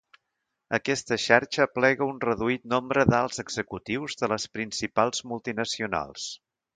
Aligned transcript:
Aquesta 0.75 1.17
xarxa 1.23 1.61
aplega 1.65 2.07
un 2.13 2.17
reduït 2.23 2.65
nombre 2.73 3.05
d'alts 3.11 3.43
executius 3.43 4.17
de 4.23 4.31
les 4.33 4.47
principals 4.57 5.23
multinacionals. 5.33 6.27